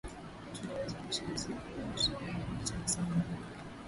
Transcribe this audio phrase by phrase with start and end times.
[0.53, 3.43] tunaweza kushinda siku za ushoni hacha niseme hivi